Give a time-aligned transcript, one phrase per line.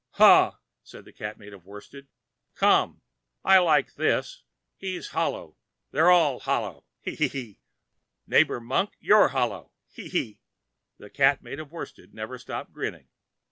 [0.13, 2.07] "Ha!" said the Cat made of worsted.
[2.55, 3.03] "Come.
[3.45, 4.41] I like this.
[4.75, 5.57] He's hollow.
[5.91, 6.85] They're all hollow.
[7.01, 7.13] He!
[7.13, 7.59] he!
[8.25, 9.73] Neighbor Monk, you're hollow.
[9.91, 10.09] He!
[10.09, 10.39] he!"
[10.97, 13.09] and the Cat made of worsted never stopped grinning.